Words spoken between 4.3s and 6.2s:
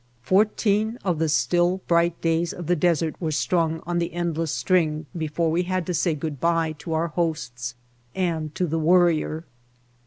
less string before we had to say